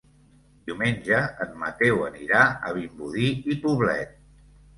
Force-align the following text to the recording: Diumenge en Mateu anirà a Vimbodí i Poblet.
Diumenge 0.69 1.19
en 1.45 1.51
Mateu 1.63 2.01
anirà 2.07 2.41
a 2.69 2.73
Vimbodí 2.79 3.29
i 3.53 3.61
Poblet. 3.69 4.19